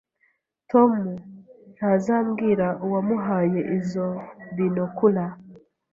[0.71, 0.93] Tom
[1.75, 4.07] ntazambwira uwamuhaye izo
[4.55, 5.25] binokula